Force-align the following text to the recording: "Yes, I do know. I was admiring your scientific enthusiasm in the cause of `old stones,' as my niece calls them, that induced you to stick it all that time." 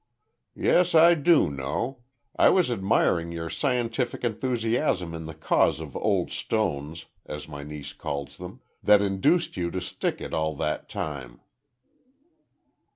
"Yes, 0.55 0.95
I 0.95 1.13
do 1.13 1.47
know. 1.51 1.99
I 2.35 2.49
was 2.49 2.71
admiring 2.71 3.31
your 3.31 3.51
scientific 3.51 4.23
enthusiasm 4.23 5.13
in 5.13 5.25
the 5.25 5.35
cause 5.35 5.79
of 5.79 5.91
`old 5.91 6.31
stones,' 6.31 7.05
as 7.27 7.47
my 7.47 7.61
niece 7.61 7.93
calls 7.93 8.37
them, 8.37 8.61
that 8.81 9.03
induced 9.03 9.57
you 9.57 9.69
to 9.69 9.79
stick 9.79 10.19
it 10.19 10.33
all 10.33 10.55
that 10.55 10.89
time." 10.89 11.39